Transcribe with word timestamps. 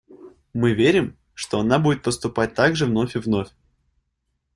Мы 0.53 0.73
верим, 0.73 1.15
что 1.35 1.59
она 1.59 1.77
будет 1.77 2.01
поступать 2.01 2.55
так 2.55 2.75
же 2.75 2.87
вновь 2.87 3.15
и 3.15 3.19
вновь. 3.19 3.51